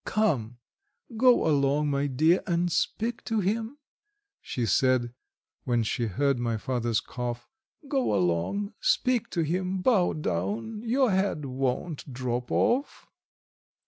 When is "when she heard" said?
5.63-6.39